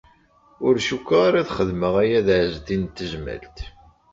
[0.65, 3.57] Ur cukkteɣ ara ad xedmeɣ aya d Ɛezdin n Tezmalt.